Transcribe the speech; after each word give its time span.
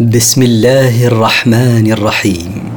بسم 0.00 0.42
الله 0.42 1.06
الرحمن 1.06 1.92
الرحيم. 1.92 2.72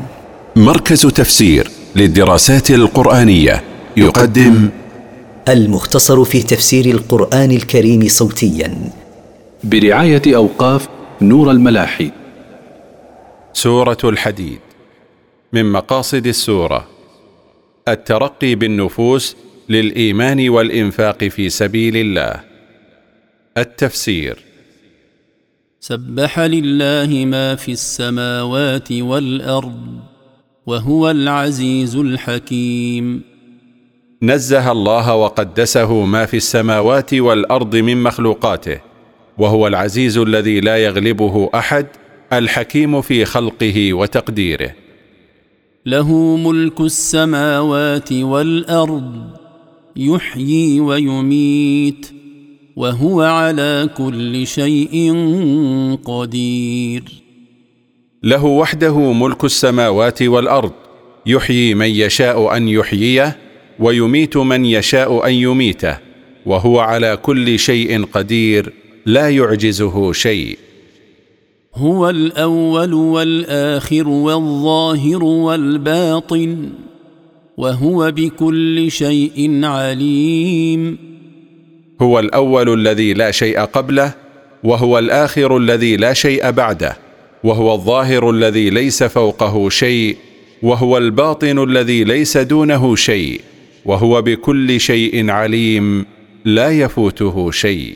مركز 0.56 1.02
تفسير 1.02 1.68
للدراسات 1.96 2.72
القرآنية 2.72 3.64
يقدم 3.98 4.70
المختصر 5.48 6.24
في 6.24 6.44
تفسير 6.44 6.86
القرآن 6.86 7.52
الكريم 7.52 8.08
صوتيا. 8.08 8.92
برعاية 9.64 10.22
أوقاف 10.28 10.88
نور 11.22 11.52
الملاحي. 11.52 12.12
سورة 13.54 13.98
الحديد 14.04 14.60
من 15.54 15.72
مقاصد 15.72 16.28
السورة. 16.28 16.88
الترقي 17.88 18.56
بالنفوس 18.56 19.36
للإيمان 19.70 20.50
والإنفاق 20.50 21.24
في 21.24 21.50
سبيل 21.50 21.98
الله. 21.98 22.40
التفسير. 23.58 24.47
سبح 25.80 26.40
لله 26.40 27.26
ما 27.26 27.56
في 27.56 27.72
السماوات 27.72 28.92
والأرض 28.92 30.00
وهو 30.66 31.12
العزيز 31.12 31.96
الحكيم. 31.96 33.22
نزه 34.22 34.72
الله 34.72 35.16
وقدسه 35.16 36.06
ما 36.06 36.26
في 36.26 36.38
السماوات 36.38 37.14
والأرض 37.14 37.76
من 37.76 38.04
مخلوقاته 38.04 38.80
وهو 39.38 39.68
العزيز 39.68 40.18
الذي 40.18 40.60
لا 40.60 40.78
يغلبه 40.78 41.50
أحد 41.56 41.88
الحكيم 42.34 43.02
في 43.02 43.26
خلقه 43.26 43.94
وتقديره. 43.94 44.72
له 45.86 46.38
ملك 46.38 46.82
السماوات 46.82 48.14
والأرض 48.14 49.30
يحيي 49.96 50.80
ويميت. 50.80 52.14
وهو 52.78 53.22
على 53.22 53.90
كل 53.98 54.48
شيء 54.48 55.14
قدير. 56.06 57.04
له 58.24 58.46
وحده 58.46 59.14
ملك 59.14 59.44
السماوات 59.44 60.22
والأرض 60.22 60.72
يحيي 61.26 61.74
من 61.74 61.88
يشاء 61.88 62.58
أن 62.58 62.68
يحييه 62.68 63.38
ويميت 63.80 64.38
من 64.38 64.66
يشاء 64.66 65.28
أن 65.28 65.34
يميته 65.34 65.98
وهو 66.46 66.80
على 66.80 67.18
كل 67.18 67.60
شيء 67.60 68.06
قدير 68.06 68.74
لا 69.06 69.30
يعجزه 69.30 70.12
شيء. 70.14 70.58
هو 71.76 72.10
الأول 72.10 72.94
والآخر 72.94 74.08
والظاهر 74.08 75.24
والباطن 75.24 76.70
وهو 77.58 78.12
بكل 78.12 78.92
شيء 78.92 79.66
عليم. 79.66 81.17
هو 82.02 82.20
الأول 82.20 82.74
الذي 82.74 83.14
لا 83.14 83.32
شيء 83.32 83.60
قبله 83.60 84.14
وهو 84.64 85.00
الآخر 85.00 85.58
الذي 85.58 85.98
لا 85.98 86.14
شيء 86.14 86.52
بعده 86.52 86.98
وهو 87.44 87.74
الظاهر 87.74 88.30
الذي 88.30 88.70
ليس 88.70 89.04
فوقه 89.04 89.70
شيء 89.70 90.18
وهو 90.64 90.98
الباطن 90.98 91.64
الذي 91.64 92.04
ليس 92.04 92.38
دونه 92.38 92.96
شيء 92.96 93.42
وهو 93.86 94.22
بكل 94.22 94.80
شيء 94.80 95.30
عليم 95.32 96.06
لا 96.46 96.70
يفوته 96.70 97.52
شيء. 97.52 97.96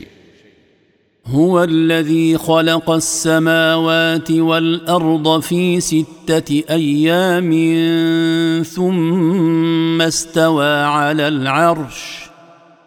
هو 1.26 1.64
الذي 1.64 2.38
خلق 2.38 2.90
السماوات 2.90 4.30
والأرض 4.30 5.40
في 5.40 5.80
ستة 5.80 6.62
أيام 6.70 7.50
ثم 8.62 10.02
استوى 10.02 10.74
على 10.84 11.28
العرش. 11.28 12.21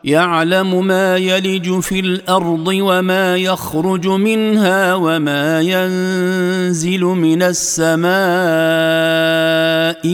يعلم 0.06 0.88
ما 0.88 1.18
يلج 1.18 1.80
في 1.80 2.00
الأرض 2.00 2.68
وما 2.68 3.38
يخرج 3.38 4.08
منها 4.08 4.96
وما 4.96 5.62
ينزل 5.62 7.02
من 7.02 7.44
السماء 7.44 8.06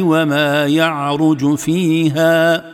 وما 0.02 0.68
يعرج 0.68 1.56
فيها 1.56 2.66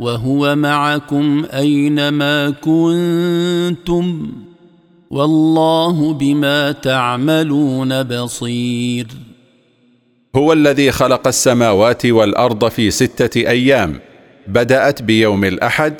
وهو 0.00 0.56
معكم 0.56 1.44
أينما 1.54 2.50
كنتم 2.50 4.32
والله 5.10 6.12
بما 6.12 6.72
تعملون 6.72 8.02
بصير. 8.02 9.06
هو 10.36 10.52
الذي 10.52 10.92
خلق 10.92 11.26
السماوات 11.26 12.06
والأرض 12.06 12.68
في 12.68 12.90
ستة 12.90 13.40
أيام 13.40 14.00
بدأت 14.46 15.02
بيوم 15.02 15.44
الأحد 15.44 15.94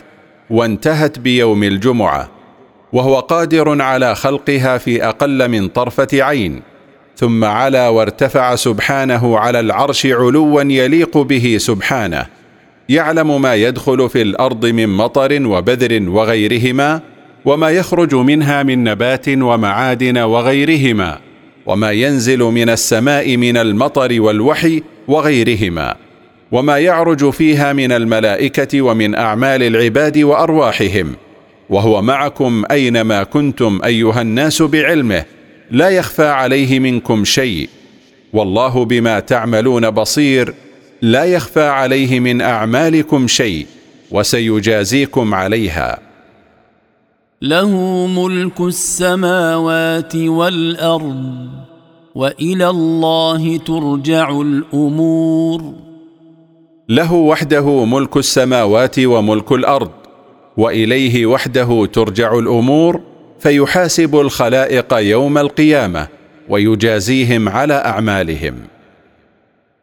وانتهت 0.53 1.19
بيوم 1.19 1.65
الجمعة 1.65 2.31
وهو 2.93 3.21
قادر 3.21 3.83
على 3.83 4.15
خلقها 4.15 4.79
في 4.79 5.05
أقل 5.05 5.49
من 5.49 5.69
طرفة 5.69 6.09
عين 6.13 6.63
ثم 7.17 7.45
علا 7.45 7.89
وارتفع 7.89 8.55
سبحانه 8.55 9.39
على 9.39 9.61
العرش 9.61 10.07
علوا 10.07 10.63
يليق 10.63 11.19
به 11.19 11.57
سبحانه 11.59 12.27
يعلم 12.89 13.43
ما 13.43 13.55
يدخل 13.55 14.09
في 14.09 14.23
الأرض 14.23 14.67
من 14.67 14.89
مطر 14.89 15.47
وبذر 15.47 16.09
وغيرهما 16.09 17.01
وما 17.45 17.71
يخرج 17.71 18.15
منها 18.15 18.63
من 18.63 18.85
نبات 18.85 19.29
ومعادن 19.29 20.19
وغيرهما 20.19 21.19
وما 21.67 21.91
ينزل 21.91 22.39
من 22.39 22.69
السماء 22.69 23.37
من 23.37 23.57
المطر 23.57 24.21
والوحي 24.21 24.83
وغيرهما. 25.09 25.97
وما 26.53 26.79
يعرج 26.79 27.31
فيها 27.31 27.73
من 27.73 27.93
الملائكة 27.93 28.83
ومن 28.83 29.15
أعمال 29.15 29.63
العباد 29.63 30.19
وأرواحهم. 30.19 31.15
وهو 31.71 32.03
معكم 32.03 32.65
أينما 32.71 33.23
كنتم 33.23 33.81
أيها 33.85 34.23
الناس 34.23 34.63
بعلمه 34.63 35.25
لا 35.71 35.89
يخفى 35.89 36.27
عليه 36.27 36.79
منكم 36.79 37.25
شيء. 37.25 37.69
والله 38.33 38.85
بما 38.85 39.21
تعملون 39.21 39.91
بصير 39.91 40.55
لا 41.03 41.25
يخفى 41.25 41.63
عليه 41.63 42.21
من 42.21 42.41
أعمالكم 42.41 43.27
شيء 43.27 43.67
وسيجازيكم 44.11 45.35
عليها. 45.35 45.99
له 47.43 47.71
ملك 48.07 48.61
السماوات 48.61 50.17
والأرض 50.17 51.49
وإلى 52.15 52.71
الله 52.71 53.57
ترجع 53.57 54.41
الأمور. 54.41 55.92
له 56.89 57.13
وحده 57.13 57.85
ملك 57.85 58.17
السماوات 58.17 58.99
وملك 58.99 59.53
الأرض 59.53 59.91
وإليه 60.57 61.27
وحده 61.27 61.89
ترجع 61.93 62.39
الأمور 62.39 63.01
فيحاسب 63.41 64.21
الخلائق 64.21 64.95
يوم 64.95 65.39
القيامة 65.39 66.09
ويجازيهم 66.49 67.49
على 67.49 67.75
أعمالهم. 67.75 68.55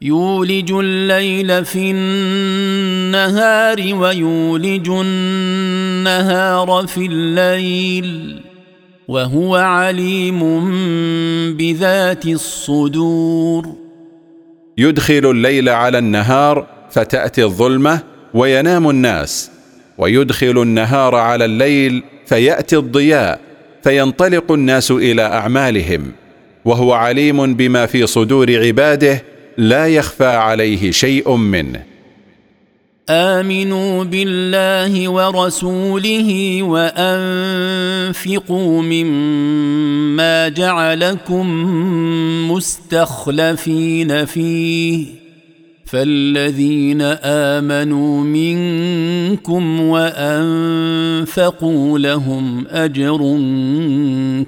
يولج 0.01 0.71
الليل 0.71 1.65
في 1.65 1.91
النهار 1.91 3.77
ويولج 3.95 4.89
النهار 4.89 6.87
في 6.87 7.05
الليل 7.05 8.41
وهو 9.07 9.55
عليم 9.55 10.39
بذات 11.57 12.25
الصدور. 12.25 13.67
يدخل 14.77 15.31
الليل 15.31 15.69
على 15.69 15.97
النهار 15.97 16.78
فتأتي 16.91 17.43
الظلمة 17.43 17.99
وينام 18.33 18.89
الناس 18.89 19.51
ويدخل 19.97 20.61
النهار 20.61 21.15
على 21.15 21.45
الليل 21.45 22.03
فيأتي 22.25 22.77
الضياء 22.77 23.39
فينطلق 23.83 24.51
الناس 24.51 24.91
إلى 24.91 25.21
أعمالهم 25.21 26.11
وهو 26.65 26.93
عليم 26.93 27.53
بما 27.55 27.85
في 27.85 28.07
صدور 28.07 28.65
عباده 28.65 29.23
لا 29.57 29.87
يخفى 29.87 30.25
عليه 30.25 30.91
شيء 30.91 31.35
منه. 31.35 31.83
آمنوا 33.09 34.03
بالله 34.03 35.09
ورسوله 35.09 36.59
وأنفقوا 37.73 38.11
مما 38.81 40.49
جعلكم 40.49 41.47
مستخلفين 42.51 44.25
فيه. 44.25 45.18
فالذين 45.91 47.01
امنوا 47.23 48.23
منكم 48.23 49.79
وانفقوا 49.81 51.19
لهم 51.99 52.67
اجر 52.69 53.17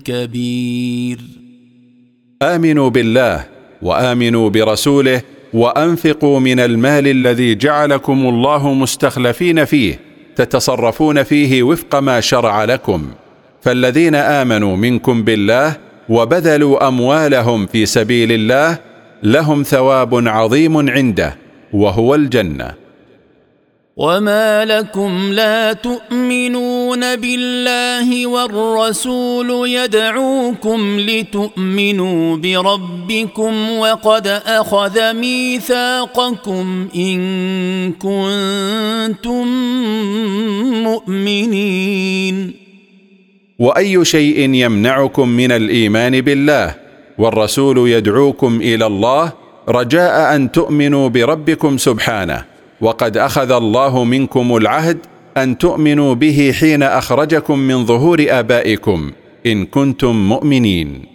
كبير. 0.03 1.19
امنوا 2.41 2.89
بالله 2.89 3.45
وامنوا 3.81 4.49
برسوله 4.49 5.21
وانفقوا 5.53 6.39
من 6.39 6.59
المال 6.59 7.07
الذي 7.07 7.55
جعلكم 7.55 8.29
الله 8.29 8.73
مستخلفين 8.73 9.65
فيه 9.65 9.99
تتصرفون 10.35 11.23
فيه 11.23 11.63
وفق 11.63 11.95
ما 11.95 12.19
شرع 12.19 12.63
لكم. 12.63 13.07
فالذين 13.61 14.15
امنوا 14.15 14.75
منكم 14.75 15.23
بالله 15.23 15.77
وبذلوا 16.09 16.87
اموالهم 16.87 17.65
في 17.65 17.85
سبيل 17.85 18.31
الله 18.31 18.90
لهم 19.23 19.63
ثواب 19.63 20.27
عظيم 20.27 20.89
عنده 20.89 21.37
وهو 21.73 22.15
الجنة. 22.15 22.81
وما 23.97 24.65
لكم 24.65 25.33
لا 25.33 25.73
تؤمنون 25.73 27.15
بالله 27.15 28.27
والرسول 28.27 29.69
يدعوكم 29.69 30.99
لتؤمنوا 30.99 32.37
بربكم 32.37 33.71
وقد 33.71 34.27
اخذ 34.27 35.13
ميثاقكم 35.13 36.87
ان 36.95 37.91
كنتم 37.91 39.47
مؤمنين. 40.83 42.53
واي 43.59 44.05
شيء 44.05 44.53
يمنعكم 44.53 45.29
من 45.29 45.51
الايمان 45.51 46.21
بالله؟ 46.21 46.90
والرسول 47.21 47.89
يدعوكم 47.89 48.61
إلى 48.61 48.85
الله 48.85 49.31
رجاء 49.69 50.35
أن 50.35 50.51
تؤمنوا 50.51 51.09
بربكم 51.09 51.77
سبحانه. 51.77 52.45
وقد 52.81 53.17
أخذ 53.17 53.51
الله 53.51 54.03
منكم 54.03 54.57
العهد 54.57 54.97
أن 55.37 55.57
تؤمنوا 55.57 56.13
به 56.13 56.53
حين 56.59 56.83
أخرجكم 56.83 57.59
من 57.59 57.85
ظهور 57.85 58.25
آبائكم. 58.29 59.11
إن 59.45 59.65
كنتم 59.65 60.29
مؤمنين. 60.29 61.10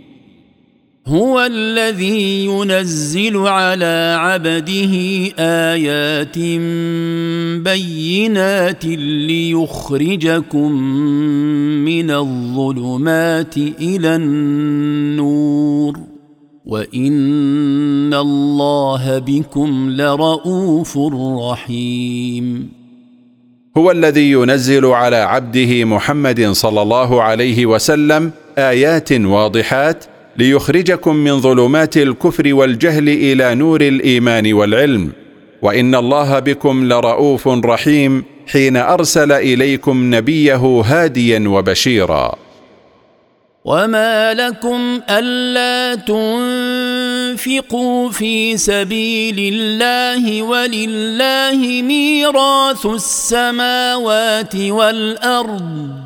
هو 1.09 1.41
الذي 1.41 2.45
ينزل 2.45 3.37
على 3.37 4.17
عبده 4.21 4.95
آيات 5.39 6.39
بينات 7.65 8.85
ليخرجكم 9.29 10.73
من 11.85 12.11
الظلمات 12.11 13.57
إلى 13.57 14.17
النور. 14.17 15.99
وإن 16.67 18.15
الله 18.15 19.19
بكم 19.19 19.91
لرءوف 19.91 20.99
رحيم. 21.51 22.69
هو 23.77 23.91
الذي 23.91 24.31
ينزل 24.31 24.87
على 24.87 25.17
عبده 25.17 25.85
محمد 25.85 26.51
صلى 26.51 26.83
الله 26.83 27.23
عليه 27.23 27.67
وسلم 27.67 28.31
آيات 28.59 29.13
واضحات 29.13 30.05
ليخرجكم 30.39 31.17
من 31.17 31.41
ظلمات 31.41 31.97
الكفر 31.97 32.55
والجهل 32.55 33.09
إلى 33.09 33.55
نور 33.55 33.81
الإيمان 33.81 34.53
والعلم. 34.53 35.13
وإن 35.63 35.95
الله 35.95 36.39
بكم 36.39 36.93
لرءوف 36.93 37.49
رحيم 37.49 38.25
حين 38.47 38.77
أرسل 38.77 39.33
إليكم 39.33 40.15
نبيه 40.15 40.83
هاديا 40.85 41.49
وبشيرا. 41.49 42.35
وما 43.65 44.35
لكم 44.35 45.01
الا 45.11 45.95
تنفقوا 47.35 48.11
في 48.11 48.57
سبيل 48.57 49.55
الله 49.55 50.43
ولله 50.43 51.83
ميراث 51.83 52.87
السماوات 52.87 54.57
والارض 54.57 56.06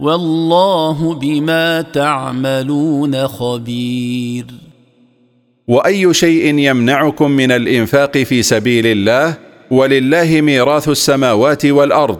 والله 0.00 1.14
بما 1.14 1.82
تعملون 1.82 3.28
خبير. 3.28 4.44
وأي 5.68 6.14
شيء 6.14 6.58
يمنعكم 6.58 7.30
من 7.30 7.52
الإنفاق 7.52 8.18
في 8.18 8.42
سبيل 8.42 8.86
الله 8.86 9.34
ولله 9.70 10.40
ميراث 10.40 10.88
السماوات 10.88 11.66
والأرض. 11.66 12.18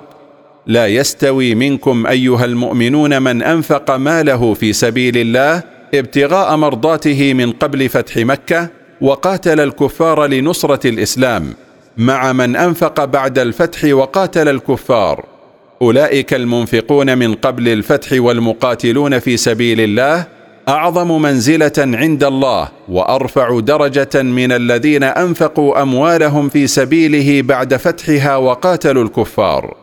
لا 0.66 0.86
يستوي 0.86 1.54
منكم 1.54 2.06
أيها 2.06 2.44
المؤمنون 2.44 3.22
من 3.22 3.42
أنفق 3.42 3.96
ماله 3.96 4.54
في 4.54 4.72
سبيل 4.72 5.16
الله 5.16 5.62
ابتغاء 5.94 6.56
مرضاته 6.56 7.34
من 7.34 7.52
قبل 7.52 7.88
فتح 7.88 8.16
مكة 8.16 8.68
وقاتل 9.00 9.60
الكفار 9.60 10.26
لنصرة 10.26 10.86
الإسلام. 10.86 11.54
مع 11.96 12.32
من 12.32 12.56
أنفق 12.56 13.04
بعد 13.04 13.38
الفتح 13.38 13.84
وقاتل 13.84 14.48
الكفار. 14.48 15.35
أولئك 15.82 16.34
المنفقون 16.34 17.18
من 17.18 17.34
قبل 17.34 17.68
الفتح 17.68 18.08
والمقاتلون 18.12 19.18
في 19.18 19.36
سبيل 19.36 19.80
الله 19.80 20.26
أعظم 20.68 21.22
منزلة 21.22 21.72
عند 21.78 22.24
الله 22.24 22.68
وأرفع 22.88 23.60
درجة 23.60 24.22
من 24.22 24.52
الذين 24.52 25.02
أنفقوا 25.02 25.82
أموالهم 25.82 26.48
في 26.48 26.66
سبيله 26.66 27.42
بعد 27.42 27.76
فتحها 27.76 28.36
وقاتلوا 28.36 29.04
الكفار. 29.04 29.76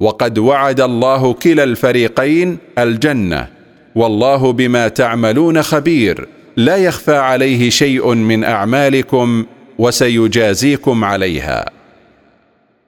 وقد 0.00 0.38
وعد 0.38 0.80
الله 0.80 1.32
كلا 1.32 1.64
الفريقين 1.64 2.58
الجنة. 2.78 3.46
والله 3.94 4.52
بما 4.52 4.88
تعملون 4.88 5.62
خبير. 5.62 6.28
لا 6.56 6.76
يخفى 6.76 7.16
عليه 7.16 7.70
شيء 7.70 8.14
من 8.14 8.44
أعمالكم 8.44 9.46
وسيجازيكم 9.78 11.04
عليها. 11.04 11.73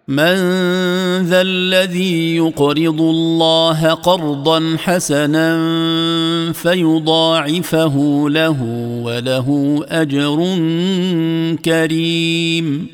من 0.08 0.36
ذا 1.26 1.40
الذي 1.40 2.36
يقرض 2.36 3.00
الله 3.00 3.90
قرضا 3.94 4.76
حسنا 4.78 5.48
فيضاعفه 6.52 8.26
له 8.28 8.62
وله 9.02 9.80
أجر 9.88 10.36
كريم. 11.64 12.86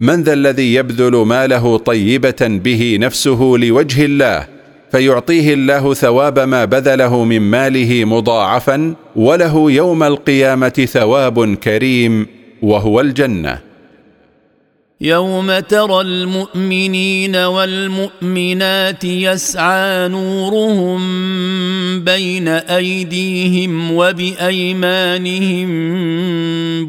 من 0.00 0.22
ذا 0.22 0.32
الذي 0.32 0.74
يبذل 0.74 1.16
ماله 1.16 1.76
طيبة 1.76 2.36
به 2.40 2.96
نفسه 3.00 3.54
لوجه 3.58 4.04
الله 4.04 4.46
فيعطيه 4.92 5.54
الله 5.54 5.94
ثواب 5.94 6.38
ما 6.38 6.64
بذله 6.64 7.24
من 7.24 7.40
ماله 7.40 8.04
مضاعفا 8.04 8.94
وله 9.16 9.72
يوم 9.72 10.02
القيامة 10.02 10.86
ثواب 10.92 11.54
كريم 11.54 12.26
وهو 12.62 13.00
الجنة. 13.00 13.65
يوم 15.00 15.58
ترى 15.58 16.00
المؤمنين 16.00 17.36
والمؤمنات 17.36 19.04
يسعى 19.04 20.08
نورهم 20.08 21.00
بين 22.04 22.48
ايديهم 22.48 23.92
وبايمانهم 23.92 25.66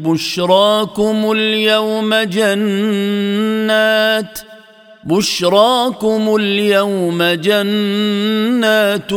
بشراكم 0.02 1.32
اليوم 1.32 2.14
جنات 2.14 3.68
بشراكم 5.04 6.36
اليوم 6.40 7.22
جنات 7.22 9.10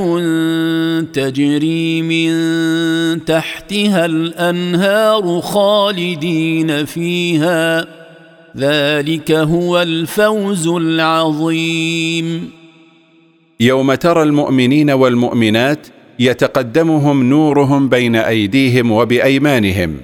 تجري 1.15 2.01
من 2.01 3.25
تحتها 3.25 4.05
الانهار 4.05 5.41
خالدين 5.41 6.85
فيها 6.85 8.00
ذلك 8.57 9.31
هو 9.31 9.81
الفوز 9.81 10.67
العظيم. 10.67 12.49
يوم 13.59 13.93
ترى 13.93 14.23
المؤمنين 14.23 14.89
والمؤمنات 14.89 15.87
يتقدمهم 16.19 17.23
نورهم 17.23 17.89
بين 17.89 18.15
أيديهم 18.15 18.91
وبأيمانهم 18.91 19.97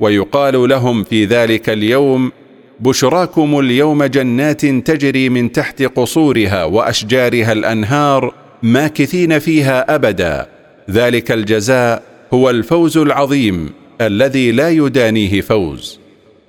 ويقال 0.00 0.68
لهم 0.68 1.04
في 1.04 1.24
ذلك 1.24 1.70
اليوم 1.70 2.32
بشراكم 2.80 3.58
اليوم 3.58 4.04
جنات 4.04 4.66
تجري 4.66 5.28
من 5.28 5.52
تحت 5.52 5.82
قصورها 5.82 6.64
وأشجارها 6.64 7.52
الأنهار 7.52 8.34
ماكثين 8.62 9.38
فيها 9.38 9.94
أبدا 9.94 10.48
ذلك 10.90 11.32
الجزاء 11.32 12.02
هو 12.34 12.50
الفوز 12.50 12.98
العظيم 12.98 13.70
الذي 14.00 14.52
لا 14.52 14.70
يدانيه 14.70 15.40
فوز. 15.40 16.01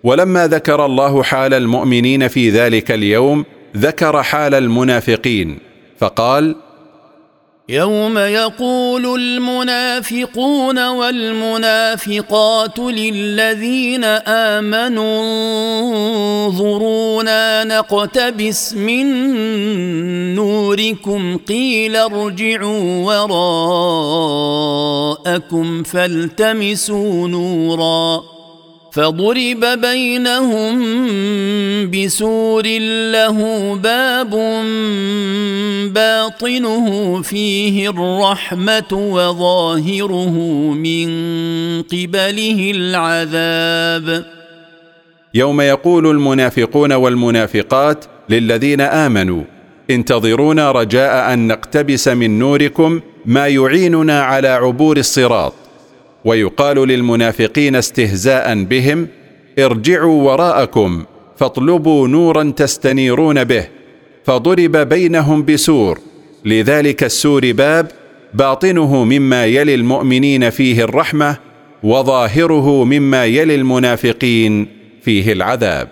ولما 0.03 0.48
ذكر 0.48 0.86
الله 0.86 1.24
حال 1.24 1.53
المؤمنين 1.53 2.27
في 2.27 2.50
ذلك 2.50 2.91
اليوم 2.91 3.45
ذكر 3.77 4.24
حال 4.24 4.53
المنافقين 4.53 5.60
فقال 6.00 6.55
يوم 7.69 8.17
يقول 8.17 9.19
المنافقون 9.19 10.88
والمنافقات 10.88 12.79
للذين 12.79 14.03
آمنوا 14.27 15.24
انظرونا 16.45 17.63
نقتبس 17.63 18.74
من 18.74 19.05
نوركم 20.36 21.38
قيل 21.38 21.95
ارجعوا 21.95 23.05
وراءكم 25.25 25.83
فالتمسوا 25.83 27.27
نورا. 27.27 28.33
فضرب 28.94 29.66
بينهم 29.82 30.76
بسور 31.92 32.64
له 33.12 33.38
باب 33.76 34.30
باطنه 35.94 37.22
فيه 37.22 37.90
الرحمة 37.90 38.92
وظاهره 38.92 40.36
من 40.74 41.08
قبله 41.82 42.72
العذاب. 42.76 44.26
يوم 45.34 45.62
يقول 45.62 46.08
المنافقون 46.08 46.94
والمنافقات 46.94 48.06
للذين 48.30 48.82
آمنوا 48.82 49.44
انتظرونا 49.90 50.72
رجاء 50.72 51.34
أن 51.34 51.48
نقتبس 51.48 52.08
من 52.08 52.40
نوركم 52.40 53.02
ما 53.26 53.48
يعيننا 53.48 54.22
على 54.22 54.48
عبور 54.48 54.98
الصراط. 54.98 55.54
ويقال 56.25 56.88
للمنافقين 56.88 57.75
استهزاء 57.75 58.63
بهم 58.63 59.08
ارجعوا 59.60 60.32
وراءكم 60.32 61.06
فاطلبوا 61.38 62.08
نورا 62.08 62.53
تستنيرون 62.58 63.44
به 63.44 63.68
فضرب 64.25 64.77
بينهم 64.77 65.46
بسور 65.46 66.00
لذلك 66.46 67.03
السور 67.03 67.51
باب 67.51 67.92
باطنه 68.34 69.03
مما 69.03 69.46
يلي 69.46 69.75
المؤمنين 69.75 70.50
فيه 70.50 70.84
الرحمة 70.84 71.38
وظاهره 71.84 72.84
مما 72.84 73.25
يلي 73.25 73.56
المنافقين 73.56 74.68
فيه 75.01 75.32
العذاب. 75.32 75.88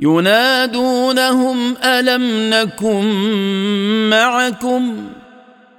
ينادونهم 0.00 1.76
ألم 1.84 2.50
نكن 2.54 3.04
معكم؟ 4.10 4.94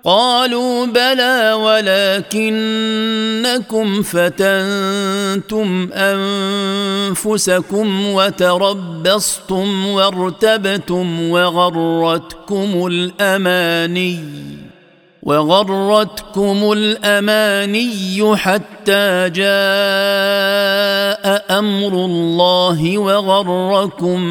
قالوا 0.05 0.85
بلى 0.85 1.53
ولكنكم 2.43 4.01
فتنتم 4.01 5.89
أنفسكم 7.13 8.07
وتربصتم 8.07 9.87
وارتبتم 9.87 11.29
وغرتكم 11.29 12.87
الأماني 12.87 14.19
وغرتكم 15.23 16.71
الأماني 16.71 18.35
حتى 18.35 19.29
جاء 19.29 19.53
أمر 21.59 21.93
الله 22.05 22.97
وغركم 22.97 24.21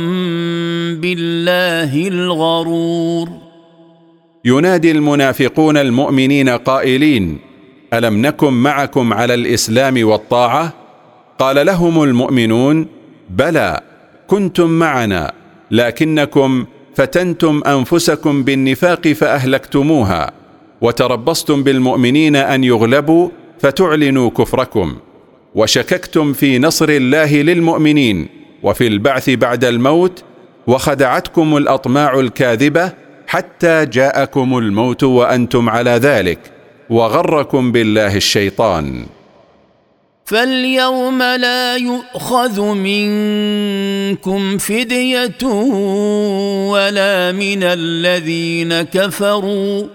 بالله 1.01 2.09
الغرور. 2.09 3.52
ينادي 4.45 4.91
المنافقون 4.91 5.77
المؤمنين 5.77 6.49
قائلين 6.49 7.39
ألم 7.95 8.27
نكن 8.27 8.53
معكم 8.53 9.13
على 9.13 9.35
الإسلام 9.35 10.07
والطاعة؟ 10.07 10.73
قال 11.39 11.67
لهم 11.67 12.03
المؤمنون 12.03 12.87
بلى 13.31 13.81
كنتم 14.27 14.71
معنا 14.71 15.33
لكنكم 15.71 16.65
فتنتم 16.95 17.61
أنفسكم 17.67 18.43
بالنفاق 18.43 19.09
فأهلكتموها 19.09 20.33
وتربصتم 20.81 21.63
بالمؤمنين 21.63 22.37
أن 22.37 22.65
يغلبوا 22.65 23.29
فتعلنوا 23.61 24.31
كفركم 24.31 24.97
وشككتم 25.55 26.33
في 26.33 26.59
نصر 26.59 26.89
الله 26.89 27.35
للمؤمنين 27.43 28.29
وفي 28.63 28.87
البعث 28.87 29.31
بعد 29.31 29.65
الموت 29.65 30.25
وخدعتكم 30.67 31.57
الأطماع 31.57 32.21
الكاذبة 32.21 32.93
حتى 33.33 33.87
جاءكم 33.87 34.59
الموت 34.59 35.05
وأنتم 35.05 35.69
على 35.69 35.91
ذلك 35.91 36.39
وغركم 36.91 37.73
بالله 37.73 38.17
الشيطان. 38.17 39.07
فاليوم 40.25 41.23
لا 41.23 41.77
يؤخذ 41.77 42.63
منكم 42.63 44.59
فدية 44.59 45.45
ولا 46.73 47.33
من 47.33 47.63
الذين 47.63 48.83
كفروا. 48.83 49.87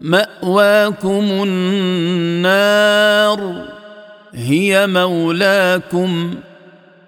مأواكم 0.00 1.44
النار 1.46 3.40
هي 4.34 4.86
مولاكم 4.86 6.34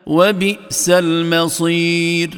وبئس 0.06 0.90
المصير. 0.90 2.30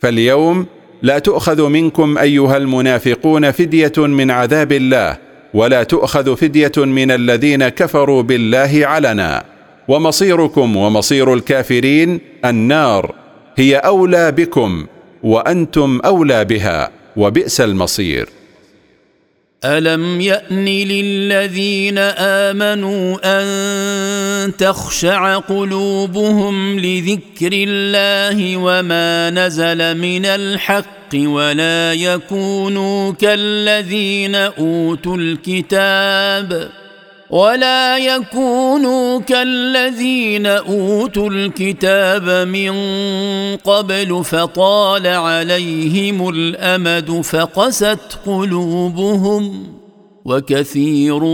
فاليوم 0.00 0.66
لا 1.02 1.18
تؤخذ 1.18 1.68
منكم 1.68 2.18
أيها 2.18 2.56
المنافقون 2.56 3.50
فدية 3.50 3.92
من 3.98 4.30
عذاب 4.30 4.72
الله 4.72 5.18
ولا 5.54 5.82
تؤخذ 5.82 6.36
فدية 6.36 6.72
من 6.76 7.10
الذين 7.10 7.68
كفروا 7.68 8.22
بالله 8.22 8.86
علنا. 8.86 9.44
ومصيركم 9.88 10.76
ومصير 10.76 11.34
الكافرين 11.34 12.20
النار 12.44 13.14
هي 13.56 13.76
أولى 13.76 14.32
بكم 14.32 14.86
وأنتم 15.22 16.00
أولى 16.04 16.44
بها 16.44 16.90
وبئس 17.16 17.60
المصير. 17.60 18.28
الم 19.64 20.20
يان 20.20 20.64
للذين 20.64 21.98
امنوا 22.18 23.18
ان 23.24 24.56
تخشع 24.56 25.38
قلوبهم 25.38 26.78
لذكر 26.78 27.50
الله 27.52 28.56
وما 28.56 29.30
نزل 29.30 29.96
من 29.98 30.26
الحق 30.26 31.14
ولا 31.14 31.92
يكونوا 31.92 33.12
كالذين 33.12 34.34
اوتوا 34.34 35.16
الكتاب 35.16 36.68
ولا 37.32 37.98
يكونوا 37.98 39.20
كالذين 39.20 40.46
أوتوا 40.46 41.30
الكتاب 41.30 42.48
من 42.48 42.72
قبل 43.56 44.24
فطال 44.24 45.06
عليهم 45.06 46.28
الأمد 46.28 47.20
فقست 47.20 48.18
قلوبهم 48.26 49.66
وكثير 50.24 51.24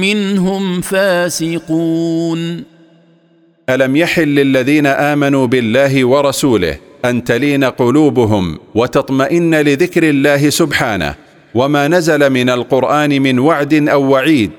منهم 0.00 0.80
فاسقون. 0.80 2.64
ألم 3.70 3.96
يحل 3.96 4.28
للذين 4.28 4.86
آمنوا 4.86 5.46
بالله 5.46 6.04
ورسوله 6.04 6.76
أن 7.04 7.24
تلين 7.24 7.64
قلوبهم 7.64 8.58
وتطمئن 8.74 9.54
لذكر 9.54 10.02
الله 10.08 10.50
سبحانه 10.50 11.14
وما 11.54 11.88
نزل 11.88 12.30
من 12.30 12.50
القرآن 12.50 13.22
من 13.22 13.38
وعد 13.38 13.88
أو 13.88 14.02
وعيد 14.10 14.50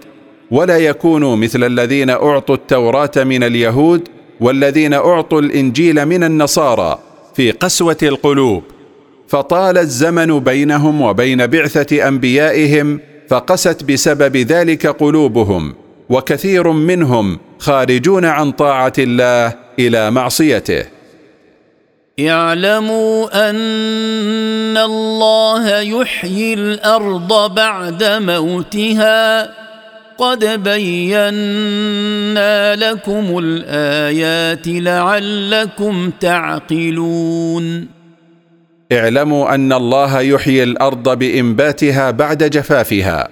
ولا 0.51 0.77
يكونوا 0.77 1.35
مثل 1.35 1.63
الذين 1.63 2.09
أعطوا 2.09 2.55
التوراة 2.55 3.11
من 3.15 3.43
اليهود 3.43 4.07
والذين 4.39 4.93
أعطوا 4.93 5.41
الإنجيل 5.41 6.05
من 6.05 6.23
النصارى 6.23 6.99
في 7.35 7.51
قسوة 7.51 7.97
القلوب. 8.03 8.63
فطال 9.27 9.77
الزمن 9.77 10.39
بينهم 10.39 11.01
وبين 11.01 11.47
بعثة 11.47 12.07
أنبيائهم 12.07 12.99
فقست 13.29 13.83
بسبب 13.83 14.37
ذلك 14.37 14.87
قلوبهم 14.87 15.75
وكثير 16.09 16.71
منهم 16.71 17.39
خارجون 17.59 18.25
عن 18.25 18.51
طاعة 18.51 18.93
الله 18.99 19.53
إلى 19.79 20.11
معصيته. 20.11 20.85
اعلموا 22.19 23.49
أن 23.49 24.77
الله 24.77 25.79
يحيي 25.79 26.53
الأرض 26.53 27.55
بعد 27.55 28.03
موتها 28.03 29.64
قد 30.17 30.63
بينا 30.63 32.75
لكم 32.75 33.37
الآيات 33.37 34.67
لعلكم 34.67 36.11
تعقلون. 36.19 37.87
اعلموا 38.91 39.55
أن 39.55 39.73
الله 39.73 40.21
يحيي 40.21 40.63
الأرض 40.63 41.19
بإنباتها 41.19 42.11
بعد 42.11 42.43
جفافها. 42.43 43.27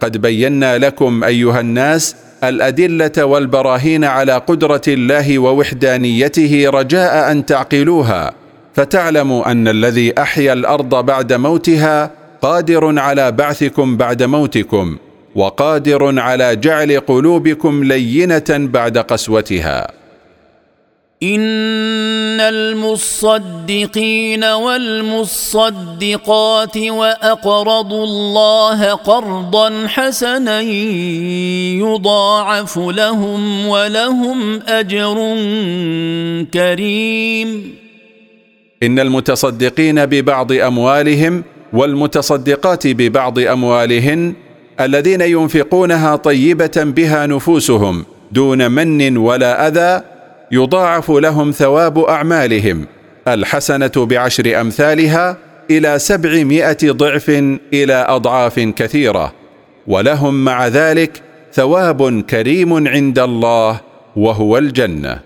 قد 0.00 0.16
بينا 0.16 0.78
لكم 0.78 1.24
أيها 1.24 1.60
الناس 1.60 2.16
الأدلة 2.44 3.24
والبراهين 3.24 4.04
على 4.04 4.32
قدرة 4.32 4.82
الله 4.88 5.38
ووحدانيته 5.38 6.70
رجاء 6.70 7.32
أن 7.32 7.46
تعقلوها. 7.46 8.32
فتعلموا 8.74 9.50
أن 9.50 9.68
الذي 9.68 10.12
أحيا 10.18 10.52
الأرض 10.52 11.04
بعد 11.04 11.32
موتها 11.32 12.10
قادر 12.42 12.98
على 12.98 13.32
بعثكم 13.32 13.96
بعد 13.96 14.22
موتكم. 14.22 14.96
وقادر 15.36 16.20
على 16.20 16.56
جعل 16.56 17.00
قلوبكم 17.00 17.84
لينة 17.84 18.44
بعد 18.50 18.98
قسوتها. 18.98 19.90
إن 21.22 22.40
المصدقين 22.40 24.44
والمصدقات 24.44 26.76
وأقرضوا 26.76 28.04
الله 28.04 28.92
قرضا 28.92 29.86
حسنا 29.86 30.60
يضاعف 31.80 32.78
لهم 32.78 33.66
ولهم 33.66 34.60
أجر 34.68 35.14
كريم. 36.54 37.74
إن 38.82 38.98
المتصدقين 38.98 40.06
ببعض 40.06 40.52
أموالهم 40.52 41.44
والمتصدقات 41.72 42.86
ببعض 42.86 43.38
أموالهن 43.38 44.34
الذين 44.80 45.20
ينفقونها 45.20 46.16
طيبة 46.16 46.72
بها 46.76 47.26
نفوسهم 47.26 48.04
دون 48.32 48.70
من 48.70 49.16
ولا 49.16 49.68
أذى 49.68 50.02
يضاعف 50.52 51.10
لهم 51.10 51.50
ثواب 51.50 51.98
أعمالهم. 51.98 52.86
الحسنة 53.28 53.92
بعشر 53.96 54.60
أمثالها 54.60 55.36
إلى 55.70 55.98
سبعمائة 55.98 56.78
ضعف 56.84 57.28
إلى 57.72 58.06
أضعاف 58.08 58.60
كثيرة 58.60 59.32
ولهم 59.86 60.44
مع 60.44 60.68
ذلك 60.68 61.22
ثواب 61.52 62.20
كريم 62.20 62.88
عند 62.88 63.18
الله 63.18 63.80
وهو 64.16 64.58
الجنة. 64.58 65.25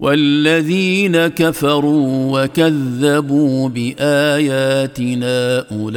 والذين 0.00 1.26
كفروا 1.26 2.42
وكذبوا 2.42 3.68
بآياتنا 3.68 5.64
أولئك 5.72 5.90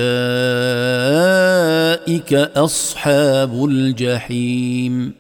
أصحاب 2.34 3.65
الجحيم. 3.65 5.13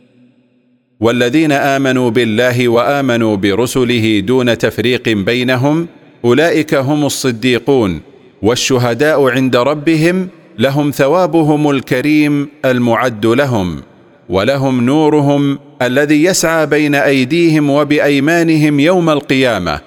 والذين 0.99 1.51
آمنوا 1.51 2.09
بالله 2.09 2.67
وآمنوا 2.67 3.35
برسله 3.35 4.19
دون 4.19 4.57
تفريق 4.57 5.09
بينهم 5.09 5.87
أولئك 6.25 6.73
هم 6.73 7.05
الصديقون 7.05 8.01
والشهداء 8.41 9.29
عند 9.29 9.55
ربهم 9.55 10.27
لهم 10.59 10.91
ثوابهم 10.91 11.69
الكريم 11.69 12.49
المعد 12.65 13.25
لهم 13.25 13.81
ولهم 14.29 14.85
نورهم 14.85 15.59
الذي 15.81 16.23
يسعى 16.23 16.65
بين 16.65 16.95
أيديهم 16.95 17.69
وبأيمانهم 17.69 18.79
يوم 18.79 19.09
القيامة 19.09 19.79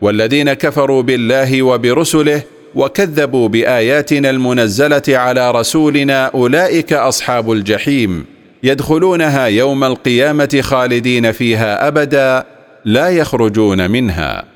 والذين 0.00 0.52
كفروا 0.52 1.02
بالله 1.02 1.62
وبرسله 1.62 2.42
وكذبوا 2.74 3.48
بآياتنا 3.48 4.30
المنزلة 4.30 5.02
على 5.08 5.50
رسولنا 5.50 6.26
أولئك 6.26 6.92
أصحاب 6.92 7.52
الجحيم 7.52 8.24
يدخلونها 8.62 9.46
يوم 9.46 9.84
القيامة 9.84 10.60
خالدين 10.62 11.32
فيها 11.32 11.88
أبدا 11.88 12.44
لا 12.84 13.08
يخرجون 13.08 13.90
منها. 13.90 14.55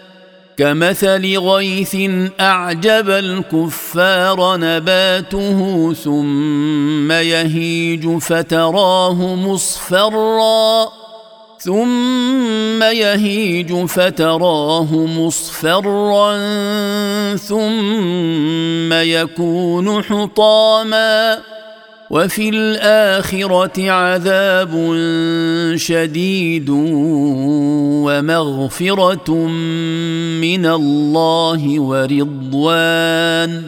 كمثل 0.57 1.37
غيث 1.37 1.95
أعجب 2.39 3.09
الكفار 3.09 4.57
نباته 4.57 5.93
ثم 5.93 7.11
يهيج 7.11 8.17
فتراه 8.17 9.35
مصفرا 9.35 10.89
ثم 11.59 12.83
يهيج 12.83 13.85
فتراه 13.85 14.95
مصفرا 14.95 16.37
ثم 17.35 18.93
يكون 18.93 20.03
حطاما 20.03 21.39
وفي 22.11 22.49
الآخرة 22.49 23.91
عذاب 23.91 24.95
شديد 25.75 26.69
ومغفرة 28.03 29.31
من 30.41 30.65
الله 30.65 31.79
ورضوان. 31.79 33.63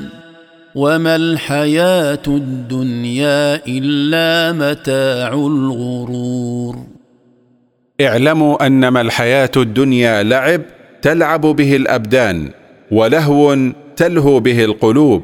وما 0.76 1.16
الحياة 1.16 2.20
الدنيا 2.28 3.68
إلا 3.68 4.52
متاع 4.52 5.34
الغرور. 5.34 6.76
اعلموا 8.02 8.66
أنما 8.68 9.02
الحياة 9.02 9.52
الدنيا 9.58 10.24
لعب 10.24 10.62
تلعب 11.02 11.42
به 11.42 11.76
الأبدان 11.76 12.52
ولهو 12.92 13.58
تلهو 13.96 14.40
به 14.40 14.66
القلوب 14.66 15.22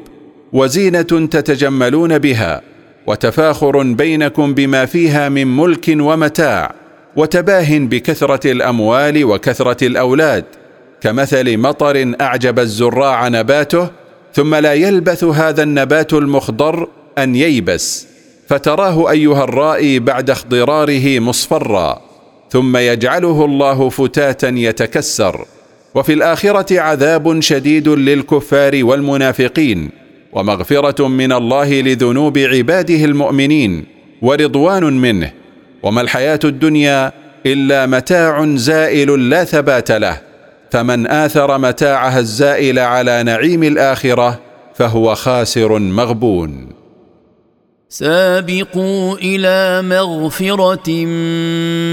وزينة 0.52 1.02
تتجملون 1.02 2.18
بها. 2.18 2.69
وتفاخر 3.06 3.82
بينكم 3.82 4.54
بما 4.54 4.86
فيها 4.86 5.28
من 5.28 5.56
ملك 5.56 5.86
ومتاع 5.88 6.74
وتباه 7.16 7.78
بكثرة 7.78 8.52
الأموال 8.52 9.24
وكثرة 9.24 9.86
الأولاد 9.86 10.44
كمثل 11.00 11.58
مطر 11.58 12.14
أعجب 12.20 12.58
الزراع 12.58 13.28
نباته 13.28 13.88
ثم 14.34 14.54
لا 14.54 14.74
يلبث 14.74 15.24
هذا 15.24 15.62
النبات 15.62 16.12
المخضر 16.12 16.88
أن 17.18 17.34
ييبس. 17.34 18.06
فتراه 18.48 19.10
أيها 19.10 19.44
الرائي 19.44 19.98
بعد 19.98 20.30
اخضراره 20.30 21.18
مصفرا 21.18 22.00
ثم 22.50 22.76
يجعله 22.76 23.44
الله 23.44 23.88
فتاتا 23.88 24.48
يتكسر. 24.48 25.44
وفي 25.94 26.12
الآخرة 26.12 26.80
عذاب 26.80 27.40
شديد 27.40 27.88
للكفار 27.88 28.84
والمنافقين. 28.84 29.99
ومغفرة 30.32 31.08
من 31.08 31.32
الله 31.32 31.80
لذنوب 31.80 32.38
عباده 32.38 33.04
المؤمنين 33.04 33.84
ورضوان 34.22 34.84
منه. 34.84 35.32
وما 35.82 36.00
الحياة 36.00 36.40
الدنيا 36.44 37.12
إلا 37.46 37.86
متاع 37.86 38.46
زائل 38.54 39.30
لا 39.30 39.44
ثبات 39.44 39.90
له. 39.90 40.20
فمن 40.70 41.06
آثر 41.06 41.58
متاعها 41.58 42.18
الزائل 42.18 42.78
على 42.78 43.22
نعيم 43.22 43.62
الآخرة 43.62 44.40
فهو 44.74 45.14
خاسر 45.14 45.78
مغبون. 45.78 46.79
سابقوا 47.92 49.18
إلى 49.18 49.82
مغفرة 49.82 50.90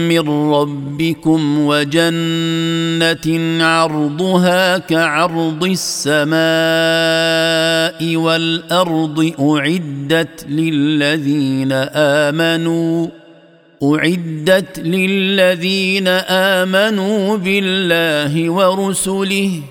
من 0.07 0.29
ربكم 0.53 1.65
وجنة 1.65 3.27
عرضها 3.65 4.77
كعرض 4.77 5.63
السماء 5.63 6.37
والأرض 8.15 9.33
أعدت 9.39 10.45
للذين 10.49 11.71
آمنوا 11.93 13.07
أعدت 13.83 14.79
للذين 14.79 16.07
آمنوا 16.57 17.37
بالله 17.37 18.49
ورسله. 18.49 19.61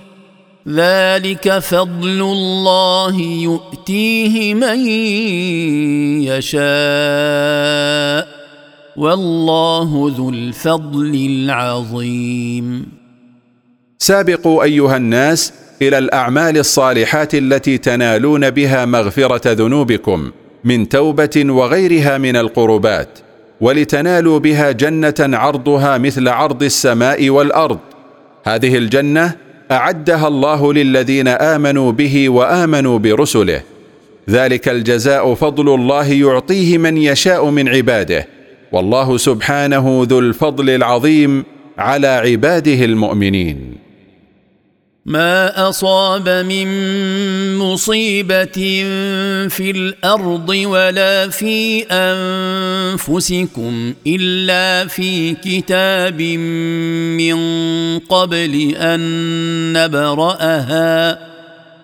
ذلك 0.68 1.58
فضل 1.58 2.20
الله 2.20 3.20
يؤتيه 3.20 4.54
من 4.54 4.78
يشاء 6.26 6.66
والله 8.96 10.12
ذو 10.16 10.30
الفضل 10.30 11.14
العظيم. 11.30 12.86
سابقوا 13.98 14.62
أيها 14.62 14.96
الناس 14.96 15.52
إلى 15.82 15.98
الأعمال 15.98 16.58
الصالحات 16.58 17.34
التي 17.34 17.78
تنالون 17.78 18.50
بها 18.50 18.84
مغفرة 18.84 19.52
ذنوبكم 19.52 20.30
من 20.64 20.88
توبة 20.88 21.44
وغيرها 21.48 22.18
من 22.18 22.36
القربات 22.36 23.18
ولتنالوا 23.60 24.38
بها 24.38 24.70
جنة 24.70 25.14
عرضها 25.20 25.98
مثل 25.98 26.28
عرض 26.28 26.62
السماء 26.62 27.30
والأرض. 27.30 27.78
هذه 28.44 28.76
الجنة 28.78 29.45
أعدها 29.70 30.28
الله 30.28 30.72
للذين 30.72 31.28
آمنوا 31.28 31.92
به 31.92 32.28
وآمنوا 32.28 32.98
برسله. 32.98 33.62
ذلك 34.30 34.68
الجزاء 34.68 35.34
فضل 35.34 35.74
الله 35.74 36.12
يعطيه 36.12 36.78
من 36.78 36.96
يشاء 36.96 37.50
من 37.50 37.68
عباده. 37.68 38.26
والله 38.72 39.16
سبحانه 39.16 40.06
ذو 40.08 40.18
الفضل 40.18 40.70
العظيم 40.70 41.44
على 41.78 42.06
عباده 42.06 42.84
المؤمنين. 42.84 43.85
ما 45.06 45.68
اصاب 45.68 46.28
من 46.28 46.68
مصيبه 47.56 48.58
في 49.48 49.70
الأرض 49.70 50.48
ولا 50.48 51.28
في 51.28 51.82
انفسكم 51.90 53.94
الا 54.06 54.88
في 54.88 55.34
كتاب 55.34 56.22
من 57.22 57.38
قبل 57.98 58.74
ان 58.76 59.00
نبراها 59.72 61.18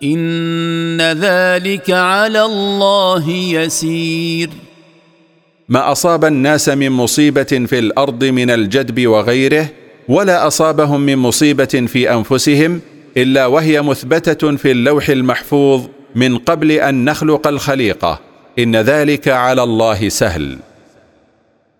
ان 0.03 1.01
ذلك 1.01 1.91
على 1.91 2.45
الله 2.45 3.29
يسير 3.29 4.49
ما 5.69 5.91
اصاب 5.91 6.25
الناس 6.25 6.69
من 6.69 6.89
مصيبه 6.89 7.43
في 7.43 7.79
الأرض 7.79 8.23
من 8.23 8.49
الجدب 8.49 9.07
وغيره 9.07 9.69
ولا 10.07 10.47
اصابهم 10.47 11.01
من 11.01 11.17
مصيبه 11.17 11.85
في 11.87 12.13
انفسهم 12.13 12.81
إلا 13.17 13.45
وهي 13.45 13.81
مثبتة 13.81 14.55
في 14.57 14.71
اللوح 14.71 15.09
المحفوظ 15.09 15.81
من 16.15 16.37
قبل 16.37 16.71
أن 16.71 17.05
نخلق 17.05 17.47
الخليقه 17.47 18.19
إن 18.59 18.75
ذلك 18.75 19.27
على 19.27 19.63
الله 19.63 20.09
سهل. 20.09 20.57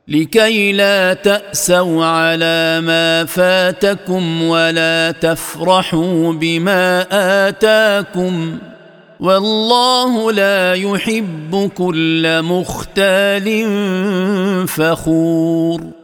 لكي 0.07 0.71
لا 0.71 1.13
تأسوا 1.13 2.05
على 2.05 2.81
ما 2.81 3.25
فاتكم 3.25 4.43
ولا 4.43 5.11
تفرحوا 5.11 6.33
بما 6.33 7.07
آتاكم. 7.47 8.57
والله 9.19 10.31
لا 10.31 10.73
يحب 10.73 11.71
كل 11.77 12.41
مختال 12.41 13.67
فخور. 14.67 16.02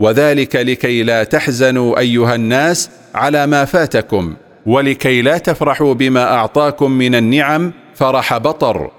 وذلك 0.00 0.56
لكي 0.56 1.02
لا 1.02 1.24
تحزنوا 1.24 1.98
أيها 1.98 2.34
الناس 2.34 2.90
على 3.14 3.46
ما 3.46 3.64
فاتكم 3.64 4.34
ولكي 4.66 5.22
لا 5.22 5.38
تفرحوا 5.38 5.94
بما 5.94 6.22
أعطاكم 6.22 6.90
من 6.90 7.14
النعم 7.14 7.72
فرح 7.94 8.38
بطر. 8.38 8.90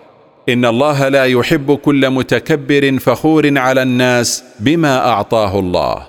إن 0.49 0.65
الله 0.65 1.07
لا 1.07 1.25
يحب 1.25 1.75
كل 1.77 2.09
متكبر 2.09 2.99
فخور 2.99 3.57
على 3.57 3.81
الناس 3.81 4.43
بما 4.59 5.07
أعطاه 5.07 5.59
الله. 5.59 6.07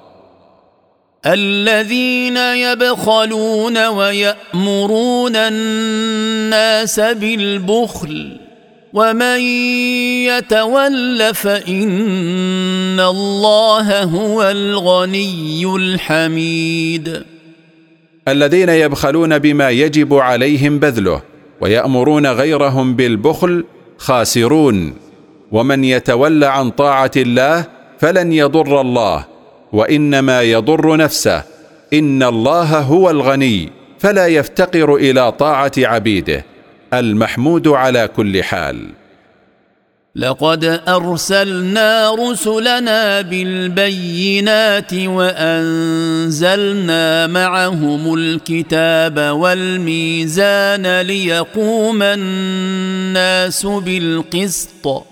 الذين 1.26 2.36
يبخلون 2.36 3.86
ويأمرون 3.86 5.36
الناس 5.36 7.00
بالبخل 7.00 8.40
ومن 8.92 9.40
يتول 10.28 11.34
فان 11.34 13.00
الله 13.00 14.02
هو 14.02 14.42
الغني 14.42 15.76
الحميد 15.76 17.22
الذين 18.28 18.68
يبخلون 18.68 19.38
بما 19.38 19.70
يجب 19.70 20.14
عليهم 20.14 20.78
بذله 20.78 21.22
ويأمرون 21.60 22.26
غيرهم 22.26 22.96
بالبخل 22.96 23.64
خاسرون. 23.98 24.94
ومن 25.52 25.84
يتولى 25.84 26.46
عن 26.46 26.70
طاعة 26.70 27.10
الله 27.16 27.64
فلن 27.98 28.32
يضر 28.32 28.80
الله 28.80 29.26
وإنما 29.72 30.42
يضر 30.42 30.96
نفسه. 30.96 31.42
إن 31.92 32.22
الله 32.22 32.80
هو 32.80 33.10
الغني 33.10 33.70
فلا 33.98 34.26
يفتقر 34.26 34.96
إلى 34.96 35.32
طاعة 35.32 35.72
عبيده. 35.78 36.44
المحمود 36.94 37.68
على 37.68 38.08
كل 38.08 38.42
حال. 38.42 38.88
لقد 40.16 40.80
أرسلنا 40.88 42.14
رسلنا 42.14 43.20
بالبينات 43.20 44.94
وأنزلنا 44.94 46.46
معهم 47.26 48.14
الكتاب 48.14 49.18
والميزان 49.18 51.00
ليقوم 51.00 52.02
الناس 52.02 53.66
بالقسط. 53.66 55.11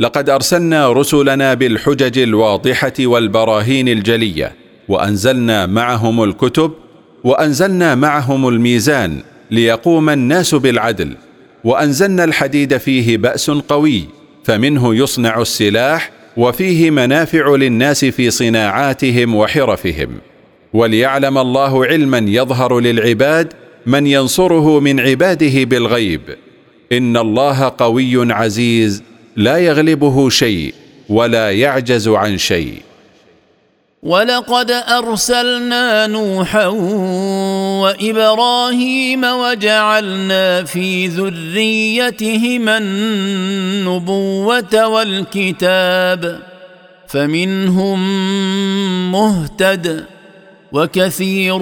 لقد 0.00 0.30
أرسلنا 0.30 0.92
رسلنا 0.92 1.54
بالحجج 1.54 2.18
الواضحة 2.18 2.92
والبراهين 3.00 3.88
الجلية 3.88 4.52
وأنزلنا 4.88 5.66
معهم 5.66 6.24
الكتب 6.24 6.72
وأنزلنا 7.24 7.94
معهم 7.94 8.48
الميزان 8.48 9.22
ليقوم 9.50 10.10
الناس 10.10 10.54
بالعدل 10.54 11.16
وأنزلنا 11.64 12.24
الحديد 12.24 12.76
فيه 12.76 13.16
بأس 13.16 13.50
قوي 13.50 14.04
فمنه 14.44 14.94
يصنع 14.94 15.40
السلاح 15.40 16.10
وفيه 16.36 16.90
منافع 16.90 17.56
للناس 17.56 18.04
في 18.04 18.30
صناعاتهم 18.30 19.34
وحرفهم. 19.34 20.08
وليعلم 20.72 21.38
الله 21.38 21.86
علما 21.86 22.18
يظهر 22.18 22.80
للعباد 22.80 23.52
من 23.86 24.06
ينصره 24.06 24.80
من 24.80 25.00
عباده 25.00 25.64
بالغيب. 25.64 26.20
إن 26.92 27.16
الله 27.16 27.72
قوي 27.78 28.32
عزيز. 28.32 29.09
لا 29.36 29.58
يغلبه 29.58 30.28
شيء 30.28 30.74
ولا 31.08 31.52
يعجز 31.52 32.08
عن 32.08 32.38
شيء. 32.38 32.82
ولقد 34.02 34.70
أرسلنا 34.70 36.06
نوحا 36.06 36.66
وإبراهيم 37.82 39.24
وجعلنا 39.24 40.64
في 40.64 41.06
ذريتهما 41.06 42.78
النبوة 42.78 44.86
والكتاب 44.86 46.40
فمنهم 47.08 48.00
مهتد 49.12 50.04
وكثير 50.72 51.58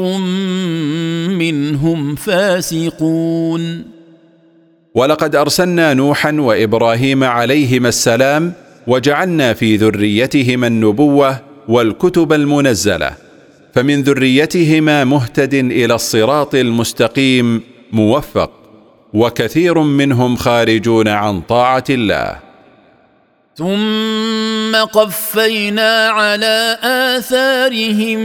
منهم 1.28 2.14
فاسقون. 2.14 3.97
ولقد 4.98 5.36
أرسلنا 5.36 5.94
نوحا 5.94 6.32
وإبراهيم 6.32 7.24
عليهما 7.24 7.88
السلام 7.88 8.52
وجعلنا 8.86 9.52
في 9.52 9.76
ذريتهما 9.76 10.66
النبوة 10.66 11.40
والكتب 11.68 12.32
المنزلة 12.32 13.10
فمن 13.74 14.02
ذريتهما 14.02 15.04
مهتد 15.04 15.54
إلى 15.54 15.94
الصراط 15.94 16.54
المستقيم 16.54 17.60
موفق 17.92 18.50
وكثير 19.14 19.78
منهم 19.78 20.36
خارجون 20.36 21.08
عن 21.08 21.40
طاعة 21.40 21.84
الله. 21.90 22.47
ثم 23.58 24.76
قفينا 24.76 26.08
على 26.08 26.78
آثارهم 26.82 28.18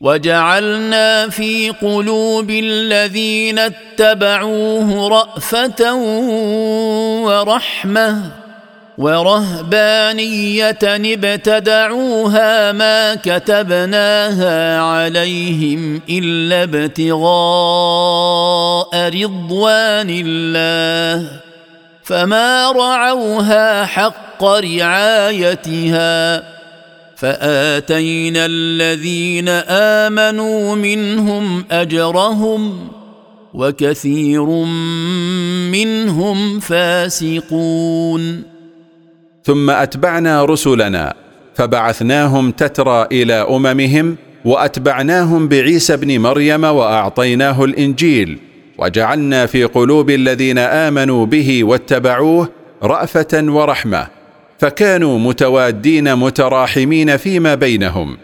وجعلنا 0.00 1.28
في 1.28 1.70
قلوب 1.70 2.50
الذين 2.50 3.58
اتبعوه 3.58 5.08
رأفة 5.08 5.94
ورحمة 7.24 8.41
ورهبانية 8.98 10.78
ابتدعوها 10.82 12.72
ما 12.72 13.14
كتبناها 13.14 14.80
عليهم 14.80 16.00
إلا 16.10 16.62
ابتغاء 16.62 17.22
رضوان 19.08 20.22
الله. 20.26 21.28
فما 22.02 22.72
رعوها 22.72 23.84
حق 23.84 24.44
رعايتها. 24.44 26.42
فآتينا 27.16 28.46
الذين 28.46 29.48
آمنوا 29.68 30.74
منهم 30.74 31.64
أجرهم 31.70 32.88
وكثير 33.54 34.44
منهم 35.70 36.60
فاسقون. 36.60 38.51
ثم 39.44 39.70
أتبعنا 39.70 40.44
رسلنا 40.44 41.14
فبعثناهم 41.54 42.50
تترى 42.50 43.06
إلى 43.12 43.34
أممهم 43.34 44.16
وأتبعناهم 44.44 45.48
بعيسى 45.48 45.94
ابن 45.94 46.18
مريم 46.18 46.64
وأعطيناه 46.64 47.64
الإنجيل 47.64 48.38
وجعلنا 48.78 49.46
في 49.46 49.64
قلوب 49.64 50.10
الذين 50.10 50.58
آمنوا 50.58 51.26
به 51.26 51.64
واتبعوه 51.64 52.48
رأفة 52.82 53.42
ورحمة 53.42 54.06
فكانوا 54.58 55.18
متوادين 55.18 56.16
متراحمين 56.16 57.16
فيما 57.16 57.54
بينهم 57.54 58.16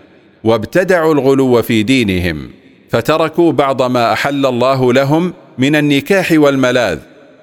وابتدعوا 0.44 1.14
الغلو 1.14 1.62
في 1.62 1.82
دينهم 1.82 2.50
فتركوا 2.90 3.52
بعض 3.52 3.82
ما 3.82 4.12
أحل 4.12 4.46
الله 4.46 4.92
لهم 4.92 5.32
من 5.58 5.76
النكاح 5.76 6.32
والملاذ 6.32 6.98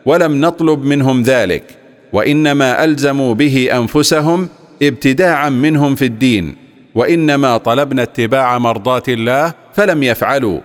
ولم 0.05 0.41
نطلب 0.41 0.83
منهم 0.83 1.21
ذلك 1.21 1.63
وإنما 2.15 2.83
ألزموا 2.83 3.33
به 3.33 3.69
أنفسهم 3.79 4.49
ابتداعا 4.81 5.49
منهم 5.49 5.95
في 5.95 6.05
الدين 6.05 6.55
وإنما 6.95 7.57
طلبنا 7.57 8.03
اتباع 8.03 8.57
مرضاه 8.57 9.03
الله 9.07 9.53
فلم 9.73 10.03
يفعلوا. 10.03 10.59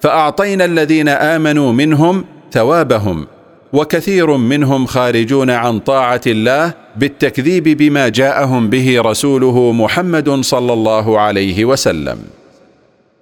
فأعطينا 0.00 0.64
الذين 0.64 1.08
آمنوا 1.08 1.72
منهم 1.72 2.24
ثوابهم 2.52 3.26
وكثير 3.72 4.36
منهم 4.36 4.86
خارجون 4.86 5.50
عن 5.50 5.78
طاعة 5.78 6.20
الله 6.26 6.74
بالتكذيب 6.96 7.64
بما 7.64 8.08
جاءهم 8.08 8.68
به 8.68 9.00
رسوله 9.00 9.72
محمد 9.72 10.40
صلى 10.40 10.72
الله 10.72 11.20
عليه 11.20 11.64
وسلم. 11.64 12.18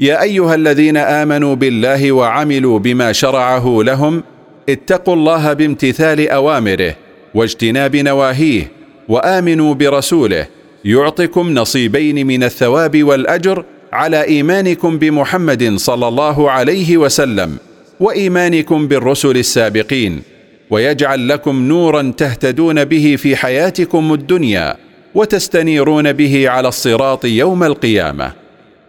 يا 0.00 0.22
أيها 0.22 0.54
الذين 0.54 0.96
آمنوا 0.96 1.54
بالله 1.54 2.12
وعملوا 2.12 2.78
بما 2.78 3.12
شرعه 3.12 3.78
لهم 3.82 4.22
اتقوا 4.68 5.14
الله 5.14 5.52
بامتثال 5.52 6.28
أوامره 6.28 6.96
واجتناب 7.34 7.96
نواهيه 7.96 8.70
وآمنوا 9.08 9.74
برسوله 9.74 10.46
يعطكم 10.84 11.54
نصيبين 11.54 12.26
من 12.26 12.44
الثواب 12.44 13.04
والأجر 13.04 13.64
على 13.92 14.24
إيمانكم 14.24 14.98
بمحمد 14.98 15.76
صلى 15.76 16.08
الله 16.08 16.50
عليه 16.50 16.96
وسلم 16.96 17.56
وإيمانكم 18.00 18.88
بالرسل 18.88 19.36
السابقين 19.36 20.22
ويجعل 20.70 21.28
لكم 21.28 21.62
نورا 21.68 22.12
تهتدون 22.16 22.84
به 22.84 23.16
في 23.18 23.36
حياتكم 23.36 24.12
الدنيا 24.12 24.76
وتستنيرون 25.14 26.12
به 26.12 26.48
على 26.48 26.68
الصراط 26.68 27.24
يوم 27.24 27.64
القيامة. 27.64 28.39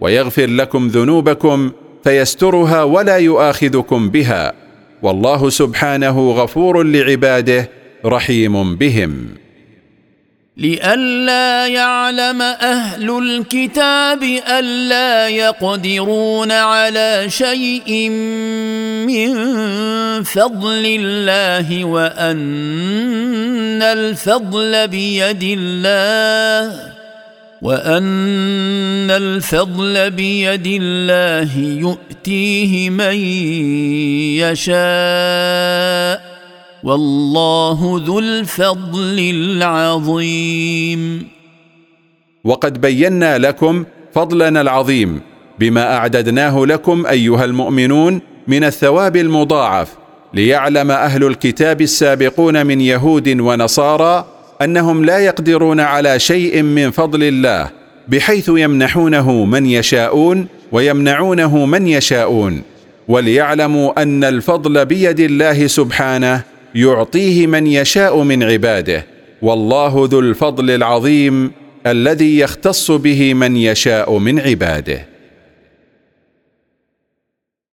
ويغفر 0.01 0.47
لكم 0.47 0.87
ذنوبكم 0.87 1.71
فيسترها 2.03 2.83
ولا 2.83 3.17
يؤاخذكم 3.17 4.09
بها. 4.09 4.53
والله 5.01 5.49
سبحانه 5.49 6.31
غفور 6.31 6.83
لعباده 6.83 7.69
رحيم 8.05 8.75
بهم. 8.75 9.27
لئلا 10.57 11.67
يعلم 11.67 12.41
أهل 12.41 13.17
الكتاب 13.17 14.23
ألا 14.59 15.27
يقدرون 15.27 16.51
على 16.51 17.25
شيء 17.27 18.09
من 19.07 19.33
فضل 20.23 20.85
الله 20.99 21.85
وأن 21.85 23.81
الفضل 23.81 24.87
بيد 24.87 25.43
الله. 25.43 27.00
وان 27.61 29.11
الفضل 29.11 30.11
بيد 30.11 30.67
الله 30.67 31.57
يؤتيه 31.57 32.89
من 32.89 33.15
يشاء 34.41 36.21
والله 36.83 38.01
ذو 38.05 38.19
الفضل 38.19 39.19
العظيم. 39.19 41.27
وقد 42.43 42.81
بينا 42.81 43.37
لكم 43.37 43.85
فضلنا 44.13 44.61
العظيم 44.61 45.21
بما 45.59 45.97
اعددناه 45.97 46.65
لكم 46.65 47.05
ايها 47.05 47.45
المؤمنون 47.45 48.21
من 48.47 48.63
الثواب 48.63 49.15
المضاعف 49.15 49.89
ليعلم 50.33 50.91
أهل 50.91 51.23
الكتاب 51.23 51.81
السابقون 51.81 52.65
من 52.65 52.81
يهود 52.81 53.39
ونصارى 53.39 54.25
أنهم 54.61 55.05
لا 55.05 55.19
يقدرون 55.19 55.79
على 55.79 56.19
شيء 56.19 56.61
من 56.61 56.91
فضل 56.91 57.23
الله 57.23 57.69
بحيث 58.07 58.49
يمنحونه 58.49 59.45
من 59.45 59.65
يشاءون 59.65 60.47
ويمنعونه 60.71 61.65
من 61.65 61.87
يشاءون. 61.87 62.61
وليعلموا 63.07 64.01
أن 64.01 64.23
الفضل 64.23 64.85
بيد 64.85 65.19
الله 65.19 65.67
سبحانه 65.67 66.43
يعطيه 66.75 67.47
من 67.47 67.67
يشاء 67.67 68.23
من 68.23 68.43
عباده. 68.43 69.05
والله 69.41 70.07
ذو 70.11 70.19
الفضل 70.19 70.71
العظيم 70.71 71.51
الذي 71.87 72.39
يختص 72.39 72.91
به 72.91 73.33
من 73.33 73.55
يشاء 73.57 74.17
من 74.17 74.39
عباده. 74.39 75.10